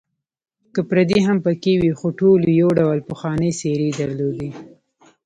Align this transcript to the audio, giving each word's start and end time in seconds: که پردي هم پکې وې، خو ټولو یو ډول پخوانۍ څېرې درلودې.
که 0.73 0.81
پردي 0.89 1.19
هم 1.27 1.37
پکې 1.45 1.73
وې، 1.81 1.91
خو 1.99 2.07
ټولو 2.19 2.47
یو 2.61 2.69
ډول 2.79 2.99
پخوانۍ 3.09 3.51
څېرې 3.59 3.89
درلودې. 3.99 4.49